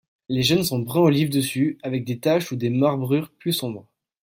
[0.29, 3.87] Les jeunes sont brun-olive dessus, avec des taches ou des marbrures plus sombres.